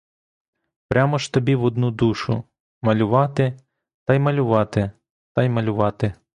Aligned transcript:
Прямо 0.89 1.17
ж 1.17 1.33
тобі 1.33 1.55
в 1.55 1.63
одну 1.63 1.91
душу— 1.91 2.43
малювати, 2.81 3.57
та 4.05 4.13
й 4.13 4.19
малювати, 4.19 4.91
та 5.33 5.43
й 5.43 5.49
малювати! 5.49 6.13